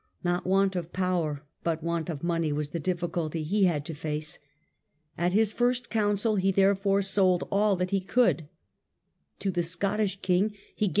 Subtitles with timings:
[0.23, 4.39] Not want of power, but want of money was the difficulty he had to face.
[5.15, 8.47] At his first council he therefore sold all The settle ^^^^^ could.
[9.37, 10.89] To the Scottish king he gavi..